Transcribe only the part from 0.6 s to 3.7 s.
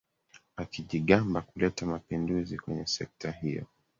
akijigamba kuleta mapinduzi kwenye sekta hiyo